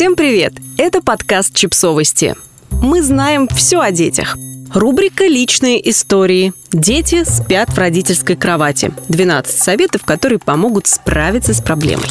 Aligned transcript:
Всем 0.00 0.16
привет! 0.16 0.54
Это 0.78 1.02
подкаст 1.02 1.54
«Чипсовости». 1.54 2.34
Мы 2.70 3.02
знаем 3.02 3.46
все 3.48 3.80
о 3.80 3.90
детях. 3.90 4.34
Рубрика 4.72 5.26
«Личные 5.26 5.90
истории». 5.90 6.54
Дети 6.72 7.22
спят 7.24 7.68
в 7.68 7.76
родительской 7.76 8.34
кровати. 8.34 8.94
12 9.10 9.54
советов, 9.62 10.06
которые 10.06 10.38
помогут 10.38 10.86
справиться 10.86 11.52
с 11.52 11.60
проблемой. 11.60 12.06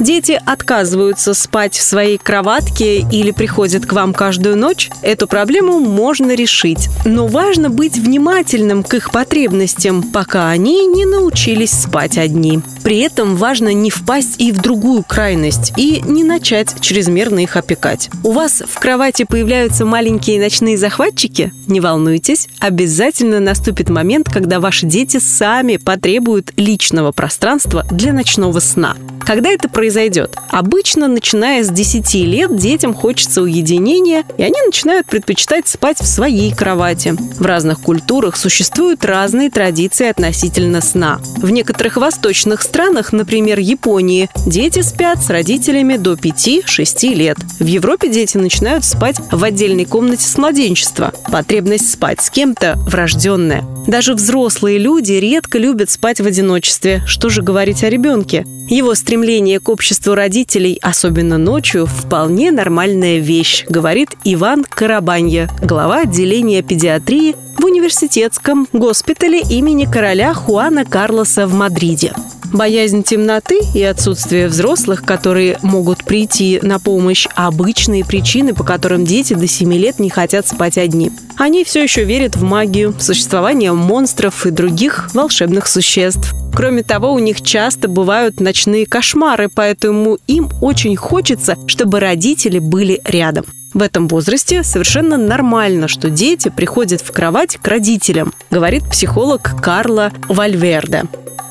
Дети 0.00 0.40
отказываются 0.44 1.34
спать 1.34 1.76
в 1.76 1.82
своей 1.82 2.18
кроватке 2.18 2.98
или 3.00 3.30
приходят 3.30 3.86
к 3.86 3.92
вам 3.92 4.12
каждую 4.12 4.56
ночь, 4.56 4.90
эту 5.02 5.26
проблему 5.26 5.78
можно 5.80 6.34
решить. 6.34 6.88
Но 7.04 7.26
важно 7.26 7.70
быть 7.70 7.96
внимательным 7.96 8.82
к 8.82 8.94
их 8.94 9.10
потребностям, 9.10 10.02
пока 10.02 10.50
они 10.50 10.86
не 10.86 11.04
научились 11.04 11.70
спать 11.70 12.18
одни. 12.18 12.60
При 12.82 12.98
этом 12.98 13.36
важно 13.36 13.72
не 13.72 13.90
впасть 13.90 14.40
и 14.40 14.52
в 14.52 14.60
другую 14.60 15.04
крайность, 15.04 15.72
и 15.76 16.02
не 16.04 16.24
начать 16.24 16.80
чрезмерно 16.80 17.40
их 17.40 17.56
опекать. 17.56 18.10
У 18.22 18.32
вас 18.32 18.62
в 18.66 18.78
кровати 18.78 19.24
появляются 19.24 19.84
маленькие 19.84 20.40
ночные 20.40 20.76
захватчики? 20.76 21.52
Не 21.66 21.80
волнуйтесь, 21.80 22.48
обязательно 22.58 23.40
наступит 23.40 23.88
момент, 23.88 24.28
когда 24.28 24.60
ваши 24.60 24.86
дети 24.86 25.18
сами 25.18 25.76
потребуют 25.76 26.52
личного 26.56 27.12
пространства 27.12 27.86
для 27.90 28.12
ночного 28.12 28.60
сна. 28.60 28.96
Когда 29.26 29.50
это 29.50 29.68
произойдет? 29.68 30.36
Обычно, 30.50 31.08
начиная 31.08 31.64
с 31.64 31.70
10 31.70 32.14
лет, 32.14 32.56
детям 32.56 32.92
хочется 32.92 33.42
уединения, 33.42 34.24
и 34.36 34.42
они 34.42 34.60
начинают 34.66 35.06
предпочитать 35.06 35.66
спать 35.66 35.98
в 35.98 36.06
своей 36.06 36.54
кровати. 36.54 37.14
В 37.38 37.42
разных 37.42 37.80
культурах 37.80 38.36
существуют 38.36 39.04
разные 39.04 39.50
традиции 39.50 40.08
относительно 40.08 40.80
сна. 40.80 41.20
В 41.38 41.50
некоторых 41.50 41.96
восточных 41.96 42.62
странах, 42.62 43.12
например, 43.12 43.58
Японии, 43.58 44.28
дети 44.46 44.82
спят 44.82 45.22
с 45.22 45.30
родителями 45.30 45.96
до 45.96 46.12
5-6 46.12 47.14
лет. 47.14 47.38
В 47.58 47.66
Европе 47.66 48.08
дети 48.08 48.36
начинают 48.36 48.84
спать 48.84 49.16
в 49.32 49.42
отдельной 49.42 49.86
комнате 49.86 50.28
с 50.28 50.36
младенчества. 50.36 51.12
Потребность 51.32 51.90
спать 51.90 52.20
с 52.20 52.30
кем-то 52.30 52.74
врожденная. 52.86 53.64
Даже 53.86 54.14
взрослые 54.14 54.78
люди 54.78 55.12
редко 55.12 55.58
любят 55.58 55.90
спать 55.90 56.20
в 56.20 56.26
одиночестве. 56.26 57.02
Что 57.06 57.28
же 57.28 57.42
говорить 57.42 57.84
о 57.84 57.90
ребенке? 57.90 58.46
Его 58.68 58.94
стремление 59.14 59.60
к 59.60 59.68
обществу 59.68 60.16
родителей, 60.16 60.76
особенно 60.82 61.38
ночью, 61.38 61.86
вполне 61.86 62.50
нормальная 62.50 63.18
вещь, 63.18 63.64
говорит 63.68 64.10
Иван 64.24 64.64
Карабанья, 64.68 65.48
глава 65.62 66.00
отделения 66.00 66.62
педиатрии 66.62 67.36
в 67.56 67.64
университетском 67.64 68.66
госпитале 68.72 69.40
имени 69.40 69.84
короля 69.84 70.34
Хуана 70.34 70.84
Карлоса 70.84 71.46
в 71.46 71.54
Мадриде. 71.54 72.12
Боязнь 72.52 73.04
темноты 73.04 73.60
и 73.72 73.84
отсутствие 73.84 74.48
взрослых, 74.48 75.04
которые 75.04 75.58
могут 75.62 76.02
прийти 76.02 76.58
на 76.60 76.80
помощь, 76.80 77.28
обычные 77.36 78.04
причины, 78.04 78.52
по 78.52 78.64
которым 78.64 79.04
дети 79.04 79.34
до 79.34 79.46
7 79.46 79.72
лет 79.74 80.00
не 80.00 80.10
хотят 80.10 80.48
спать 80.48 80.76
одни. 80.76 81.12
Они 81.36 81.62
все 81.62 81.84
еще 81.84 82.02
верят 82.02 82.34
в 82.34 82.42
магию, 82.42 82.92
в 82.92 83.00
существование 83.00 83.72
монстров 83.72 84.44
и 84.44 84.50
других 84.50 85.10
волшебных 85.14 85.68
существ. 85.68 86.34
Кроме 86.54 86.82
того, 86.84 87.12
у 87.12 87.18
них 87.18 87.42
часто 87.42 87.88
бывают 87.88 88.40
ночные 88.40 88.86
кошмары, 88.86 89.48
поэтому 89.54 90.18
им 90.28 90.48
очень 90.60 90.96
хочется, 90.96 91.56
чтобы 91.66 91.98
родители 91.98 92.60
были 92.60 93.00
рядом. 93.04 93.44
В 93.74 93.82
этом 93.82 94.06
возрасте 94.06 94.62
совершенно 94.62 95.16
нормально, 95.16 95.88
что 95.88 96.10
дети 96.10 96.48
приходят 96.48 97.00
в 97.00 97.10
кровать 97.10 97.56
к 97.56 97.66
родителям, 97.66 98.32
говорит 98.50 98.84
психолог 98.88 99.60
Карла 99.60 100.12
Вальверде. 100.28 101.04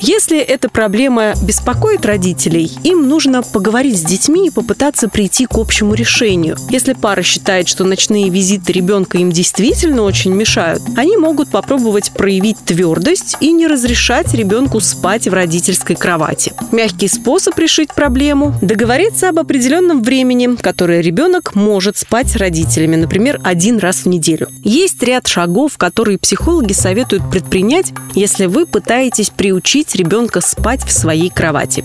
Если 0.05 0.37
эта 0.37 0.67
проблема 0.67 1.33
беспокоит 1.41 2.05
родителей, 2.05 2.69
им 2.83 3.07
нужно 3.07 3.41
поговорить 3.41 3.97
с 3.97 4.01
детьми 4.01 4.47
и 4.47 4.51
попытаться 4.51 5.07
прийти 5.07 5.45
к 5.45 5.57
общему 5.57 5.93
решению. 5.93 6.57
Если 6.69 6.91
пара 6.91 7.21
считает, 7.21 7.69
что 7.69 7.85
ночные 7.85 8.27
визиты 8.27 8.73
ребенка 8.73 9.17
им 9.17 9.31
действительно 9.31 10.01
очень 10.01 10.33
мешают, 10.33 10.81
они 10.97 11.15
могут 11.15 11.51
попробовать 11.51 12.11
проявить 12.11 12.57
твердость 12.65 13.37
и 13.39 13.53
не 13.53 13.65
разрешать 13.65 14.33
ребенку 14.33 14.81
спать 14.81 15.29
в 15.29 15.33
родительской 15.33 15.95
кровати. 15.95 16.51
Мягкий 16.73 17.07
способ 17.07 17.57
решить 17.57 17.93
проблему– 17.93 18.55
договориться 18.61 19.29
об 19.29 19.39
определенном 19.39 20.03
времени, 20.03 20.57
которое 20.57 20.99
ребенок 20.99 21.55
может 21.55 21.95
спать 21.95 22.27
с 22.27 22.35
родителями, 22.35 22.97
например, 22.97 23.39
один 23.41 23.77
раз 23.77 23.99
в 23.99 24.07
неделю. 24.07 24.49
Есть 24.65 25.01
ряд 25.01 25.27
шагов, 25.27 25.77
которые 25.77 26.17
психологи 26.17 26.73
советуют 26.73 27.23
предпринять, 27.31 27.93
если 28.15 28.47
вы 28.47 28.65
пытаетесь 28.65 29.29
приучить 29.29 29.92
ребенка 29.95 30.41
спать 30.41 30.83
в 30.83 30.91
своей 30.91 31.29
кровати. 31.29 31.83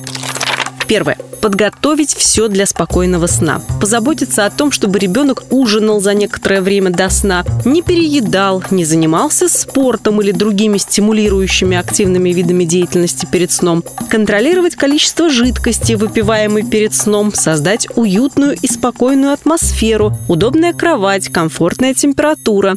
Первое. 0.88 1.18
Подготовить 1.42 2.14
все 2.14 2.48
для 2.48 2.66
спокойного 2.66 3.26
сна. 3.26 3.60
Позаботиться 3.80 4.46
о 4.46 4.50
том, 4.50 4.72
чтобы 4.72 4.98
ребенок 4.98 5.44
ужинал 5.50 6.00
за 6.00 6.14
некоторое 6.14 6.62
время 6.62 6.90
до 6.90 7.10
сна, 7.10 7.44
не 7.64 7.82
переедал, 7.82 8.64
не 8.70 8.84
занимался 8.84 9.48
спортом 9.48 10.20
или 10.20 10.32
другими 10.32 10.78
стимулирующими 10.78 11.76
активными 11.76 12.30
видами 12.30 12.64
деятельности 12.64 13.26
перед 13.30 13.52
сном. 13.52 13.84
Контролировать 14.08 14.74
количество 14.76 15.28
жидкости, 15.28 15.92
выпиваемой 15.92 16.64
перед 16.64 16.94
сном, 16.94 17.32
создать 17.34 17.86
уютную 17.94 18.56
и 18.60 18.66
спокойную 18.66 19.34
атмосферу, 19.34 20.18
удобная 20.26 20.72
кровать, 20.72 21.28
комфортная 21.28 21.92
температура. 21.92 22.74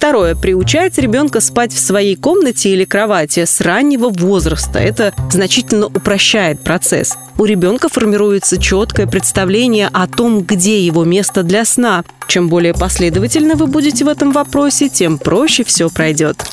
Второе. 0.00 0.34
Приучать 0.34 0.96
ребенка 0.96 1.40
спать 1.40 1.74
в 1.74 1.78
своей 1.78 2.16
комнате 2.16 2.70
или 2.70 2.86
кровати 2.86 3.44
с 3.44 3.60
раннего 3.60 4.08
возраста. 4.08 4.78
Это 4.78 5.12
значительно 5.30 5.88
упрощает 5.88 6.62
процесс. 6.62 7.18
У 7.36 7.44
ребенка 7.44 7.90
формируется 7.90 8.58
четкое 8.58 9.06
представление 9.06 9.90
о 9.92 10.06
том, 10.06 10.40
где 10.40 10.80
его 10.80 11.04
место 11.04 11.42
для 11.42 11.66
сна. 11.66 12.02
Чем 12.28 12.48
более 12.48 12.72
последовательно 12.72 13.56
вы 13.56 13.66
будете 13.66 14.06
в 14.06 14.08
этом 14.08 14.32
вопросе, 14.32 14.88
тем 14.88 15.18
проще 15.18 15.64
все 15.64 15.90
пройдет. 15.90 16.46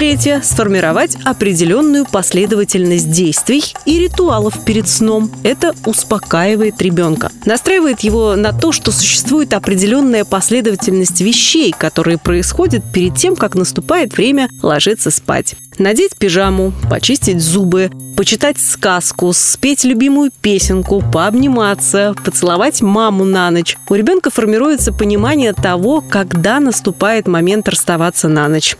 Третье. 0.00 0.40
Сформировать 0.42 1.18
определенную 1.26 2.06
последовательность 2.06 3.10
действий 3.10 3.62
и 3.84 3.98
ритуалов 3.98 4.64
перед 4.64 4.88
сном. 4.88 5.30
Это 5.42 5.74
успокаивает 5.84 6.80
ребенка. 6.80 7.30
Настраивает 7.44 8.00
его 8.00 8.34
на 8.34 8.54
то, 8.54 8.72
что 8.72 8.92
существует 8.92 9.52
определенная 9.52 10.24
последовательность 10.24 11.20
вещей, 11.20 11.74
которые 11.76 12.16
происходят 12.16 12.82
перед 12.94 13.14
тем, 13.16 13.36
как 13.36 13.54
наступает 13.54 14.16
время 14.16 14.48
ложиться 14.62 15.10
спать. 15.10 15.54
Надеть 15.76 16.16
пижаму, 16.16 16.72
почистить 16.88 17.42
зубы, 17.42 17.90
почитать 18.16 18.58
сказку, 18.58 19.34
спеть 19.34 19.84
любимую 19.84 20.30
песенку, 20.40 21.02
пообниматься, 21.12 22.14
поцеловать 22.24 22.80
маму 22.80 23.26
на 23.26 23.50
ночь. 23.50 23.76
У 23.90 23.94
ребенка 23.94 24.30
формируется 24.30 24.94
понимание 24.94 25.52
того, 25.52 26.00
когда 26.00 26.58
наступает 26.58 27.28
момент 27.28 27.68
расставаться 27.68 28.28
на 28.28 28.48
ночь. 28.48 28.78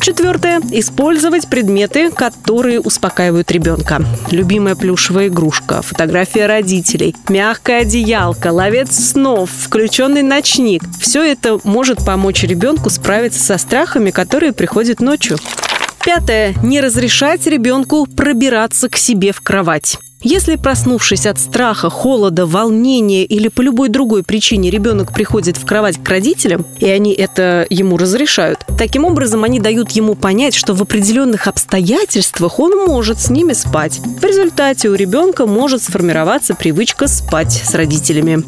Четвертое. 0.00 0.60
Использовать 0.70 1.48
предметы, 1.48 2.10
которые 2.10 2.80
успокаивают 2.80 3.50
ребенка. 3.50 4.02
Любимая 4.30 4.74
плюшевая 4.74 5.28
игрушка, 5.28 5.82
фотография 5.82 6.46
родителей, 6.46 7.14
мягкая 7.28 7.82
одеялка, 7.82 8.52
ловец 8.52 8.92
снов, 8.92 9.50
включенный 9.50 10.22
ночник. 10.22 10.82
Все 11.00 11.22
это 11.22 11.60
может 11.64 12.04
помочь 12.04 12.42
ребенку 12.44 12.90
справиться 12.90 13.42
со 13.42 13.58
страхами, 13.58 14.10
которые 14.10 14.52
приходят 14.52 15.00
ночью. 15.00 15.38
Пятое. 16.04 16.54
Не 16.62 16.80
разрешать 16.80 17.46
ребенку 17.46 18.06
пробираться 18.06 18.88
к 18.88 18.96
себе 18.96 19.32
в 19.32 19.40
кровать. 19.40 19.98
Если, 20.22 20.56
проснувшись 20.56 21.26
от 21.26 21.38
страха, 21.38 21.90
холода, 21.90 22.44
волнения 22.44 23.24
или 23.24 23.46
по 23.46 23.60
любой 23.60 23.88
другой 23.88 24.24
причине 24.24 24.68
ребенок 24.68 25.14
приходит 25.14 25.56
в 25.56 25.64
кровать 25.64 26.02
к 26.02 26.08
родителям, 26.08 26.66
и 26.78 26.90
они 26.90 27.12
это 27.12 27.66
ему 27.70 27.96
разрешают, 27.96 28.58
таким 28.76 29.04
образом 29.04 29.44
они 29.44 29.60
дают 29.60 29.92
ему 29.92 30.16
понять, 30.16 30.54
что 30.54 30.74
в 30.74 30.82
определенных 30.82 31.46
обстоятельствах 31.46 32.58
он 32.58 32.84
может 32.84 33.20
с 33.20 33.30
ними 33.30 33.52
спать. 33.52 34.00
В 34.20 34.24
результате 34.24 34.88
у 34.88 34.94
ребенка 34.94 35.46
может 35.46 35.84
сформироваться 35.84 36.56
привычка 36.56 37.06
спать 37.06 37.52
с 37.52 37.74
родителями. 37.74 38.42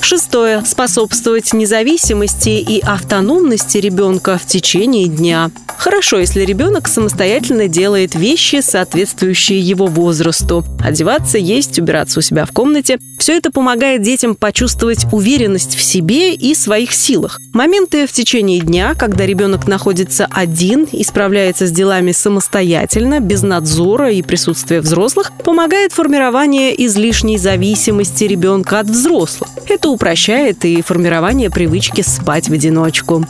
Шестое. 0.00 0.64
Способствовать 0.64 1.52
независимости 1.52 2.48
и 2.48 2.80
автономности 2.80 3.78
ребенка 3.78 4.38
в 4.38 4.46
течение 4.46 5.06
дня. 5.06 5.50
Хорошо, 5.76 6.18
если 6.18 6.42
ребенок 6.42 6.88
самостоятельно 6.88 7.66
делает 7.66 8.14
вещи, 8.14 8.60
соответствующие 8.62 9.60
его 9.60 9.86
возрасту. 9.86 10.64
Одеваться, 10.82 11.38
есть, 11.38 11.78
убираться 11.78 12.18
у 12.18 12.22
себя 12.22 12.44
в 12.44 12.52
комнате. 12.52 12.98
Все 13.18 13.36
это 13.36 13.50
помогает 13.50 14.02
детям 14.02 14.34
почувствовать 14.34 15.06
уверенность 15.12 15.74
в 15.74 15.82
себе 15.82 16.34
и 16.34 16.54
своих 16.54 16.92
силах. 16.92 17.40
Моменты 17.52 18.06
в 18.06 18.12
течение 18.12 18.60
дня, 18.60 18.94
когда 18.94 19.24
ребенок 19.26 19.66
находится 19.66 20.26
один 20.30 20.84
и 20.84 21.02
справляется 21.02 21.66
с 21.66 21.70
делами 21.70 22.12
самостоятельно, 22.12 23.20
без 23.20 23.42
надзора 23.42 24.12
и 24.12 24.22
присутствия 24.22 24.80
взрослых, 24.80 25.32
помогает 25.44 25.92
формирование 25.92 26.84
излишней 26.86 27.38
зависимости 27.38 28.24
ребенка 28.24 28.80
от 28.80 28.86
взрослых. 28.86 29.48
Упрощает 29.88 30.64
и 30.64 30.82
формирование 30.82 31.50
привычки 31.50 32.02
спать 32.02 32.48
в 32.48 32.52
одиночку. 32.52 33.24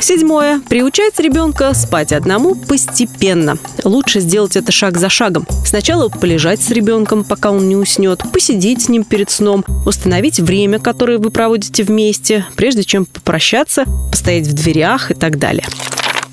Седьмое. 0.00 0.60
Приучать 0.68 1.18
ребенка 1.18 1.74
спать 1.74 2.12
одному 2.12 2.54
постепенно. 2.54 3.58
Лучше 3.82 4.20
сделать 4.20 4.54
это 4.56 4.70
шаг 4.70 4.98
за 4.98 5.08
шагом. 5.08 5.46
Сначала 5.64 6.08
полежать 6.08 6.60
с 6.60 6.70
ребенком, 6.70 7.24
пока 7.24 7.50
он 7.50 7.68
не 7.68 7.76
уснет, 7.76 8.22
посидеть 8.32 8.82
с 8.82 8.88
ним 8.88 9.04
перед 9.04 9.30
сном, 9.30 9.64
установить 9.84 10.38
время, 10.38 10.78
которое 10.78 11.18
вы 11.18 11.30
проводите 11.30 11.82
вместе, 11.82 12.46
прежде 12.56 12.84
чем 12.84 13.04
попрощаться, 13.04 13.84
постоять 14.10 14.46
в 14.46 14.52
дверях 14.52 15.10
и 15.10 15.14
так 15.14 15.38
далее. 15.38 15.64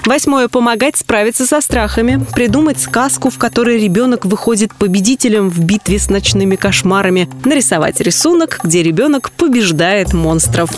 Восьмое. 0.05 0.49
Помогать 0.49 0.97
справиться 0.97 1.45
со 1.45 1.61
страхами. 1.61 2.25
Придумать 2.33 2.79
сказку, 2.79 3.29
в 3.29 3.37
которой 3.37 3.79
ребенок 3.79 4.25
выходит 4.25 4.73
победителем 4.75 5.49
в 5.49 5.59
битве 5.59 5.97
с 5.97 6.09
ночными 6.09 6.57
кошмарами. 6.57 7.29
Нарисовать 7.45 8.01
рисунок, 8.01 8.59
где 8.63 8.83
ребенок 8.83 9.31
побеждает 9.31 10.13
монстров. 10.13 10.69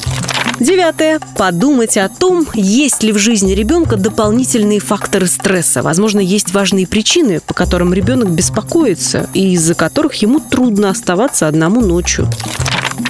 Девятое. 0.59 1.19
Подумать 1.37 1.97
о 1.97 2.07
том, 2.07 2.47
есть 2.53 3.03
ли 3.03 3.11
в 3.11 3.17
жизни 3.17 3.53
ребенка 3.53 3.97
дополнительные 3.97 4.79
факторы 4.79 5.25
стресса. 5.25 5.81
Возможно, 5.81 6.19
есть 6.19 6.53
важные 6.53 6.87
причины, 6.87 7.41
по 7.45 7.53
которым 7.53 7.93
ребенок 7.93 8.29
беспокоится 8.29 9.27
и 9.33 9.53
из-за 9.53 9.73
которых 9.73 10.13
ему 10.15 10.39
трудно 10.39 10.89
оставаться 10.91 11.47
одному 11.47 11.81
ночью. 11.81 12.29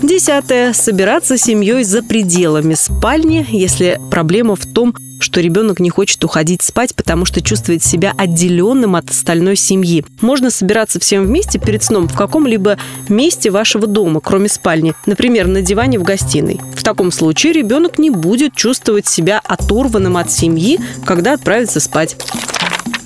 Десятое. 0.06 0.74
Собираться 0.74 1.36
с 1.36 1.42
семьей 1.42 1.84
за 1.84 2.04
пределами 2.04 2.76
спальни, 2.76 3.44
если 3.50 4.00
проблема 4.12 4.56
в 4.56 4.64
том, 4.72 4.94
что 5.20 5.42
ребенок 5.42 5.80
не 5.80 5.90
хочет 5.90 6.24
уходить 6.24 6.62
спать, 6.62 6.94
потому 6.94 7.26
что 7.26 7.42
чувствует 7.42 7.84
себя 7.84 8.14
отделенным 8.16 8.96
от 8.96 9.10
остальной 9.10 9.56
семьи. 9.56 10.06
Можно 10.22 10.52
собираться 10.52 11.00
всем 11.00 11.26
вместе 11.26 11.58
перед 11.58 11.84
сном 11.84 12.08
в 12.08 12.16
каком-либо 12.16 12.78
месте 13.10 13.50
вашего 13.50 13.88
дома, 13.88 14.20
кроме 14.20 14.48
спальни, 14.48 14.94
например, 15.08 15.48
на 15.48 15.64
диване 15.64 15.98
в 15.98 16.04
гостиной. 16.04 16.62
В 16.76 16.84
таком 16.84 17.12
случае 17.12 17.54
ребенок 17.54 17.98
не 17.98 18.12
будет 18.12 18.54
чувствовать 18.54 19.08
себя 19.08 19.42
оторванным 19.44 20.18
от 20.18 20.32
семьи, 20.32 20.80
когда 21.04 21.34
отправится 21.34 21.80
спать. 21.80 22.16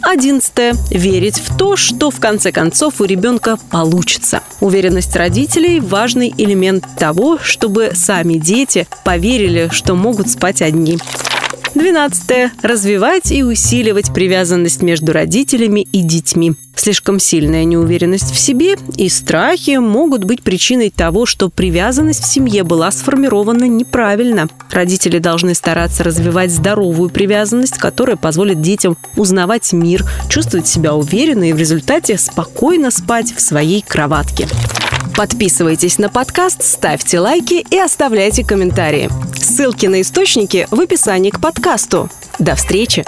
Одиннадцатое. 0.02 0.76
Верить 0.90 1.38
в 1.38 1.58
то, 1.58 1.76
что 1.76 2.10
в 2.10 2.20
конце 2.20 2.52
концов 2.52 3.02
у 3.02 3.06
ребенка 3.06 3.58
получится. 3.70 4.42
Уверенность 4.62 5.16
родителей– 5.16 5.80
важный 5.82 6.34
элемент 6.38 6.86
того, 6.98 7.38
чтобы 7.42 7.92
сами 7.94 8.36
дети 8.36 8.88
поверили, 9.04 9.70
что 9.72 9.96
могут 9.96 10.30
спать 10.30 10.62
одни. 10.62 10.98
Двенадцатое. 11.76 12.52
Развивать 12.62 13.32
и 13.32 13.44
усиливать 13.44 14.14
привязанность 14.14 14.82
между 14.82 15.14
родителями 15.14 15.82
и 15.92 16.02
детьми. 16.02 16.54
Слишком 16.80 17.20
сильная 17.20 17.66
неуверенность 17.66 18.32
в 18.34 18.40
себе 18.40 18.78
и 18.96 19.10
страхи 19.10 19.76
могут 19.80 20.24
быть 20.24 20.44
причиной 20.44 20.90
того, 20.90 21.26
что 21.26 21.50
привязанность 21.50 22.24
в 22.24 22.32
семье 22.32 22.64
была 22.64 22.90
сформирована 22.92 23.66
неправильно. 23.66 24.48
Родители 24.72 25.18
должны 25.18 25.56
стараться 25.56 26.06
развивать 26.06 26.52
здоровую 26.52 27.10
привязанность, 27.10 27.78
которая 27.78 28.16
позволит 28.16 28.62
детям 28.62 28.96
узнавать 29.18 29.74
мир, 29.74 30.06
чувствовать 30.30 30.70
себя 30.70 30.96
уверенно 30.96 31.50
и 31.50 31.54
в 31.54 31.58
результате 31.58 32.18
спокойно 32.18 32.92
спать 32.92 33.36
в 33.36 33.42
своей 33.42 33.82
кроватке. 33.82 34.48
Подписывайтесь 35.18 35.98
на 35.98 36.08
подкаст, 36.08 36.64
ставьте 36.64 37.20
лайки 37.20 37.66
и 37.70 37.78
оставляйте 37.78 38.46
комментарии. 38.46 39.10
Ссылки 39.36 39.88
на 39.88 40.00
источники 40.00 40.66
в 40.72 40.80
описании 40.80 41.32
к 41.32 41.42
подкасту. 41.42 42.10
До 42.40 42.56
встречи! 42.56 43.04